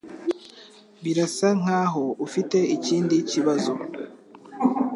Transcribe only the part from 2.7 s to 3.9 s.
ikindi kibazo.